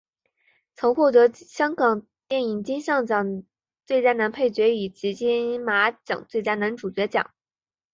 [0.73, 3.43] 曾获得香港电影金像奖
[3.85, 7.31] 最佳男配角以及金马奖最佳男主角奖。